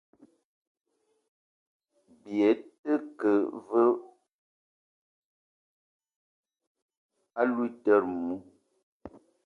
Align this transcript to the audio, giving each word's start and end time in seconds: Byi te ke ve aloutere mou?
Byi 2.21 2.49
te 2.81 2.93
ke 3.17 3.31
ve 3.67 3.83
aloutere 7.39 8.07
mou? 8.21 8.39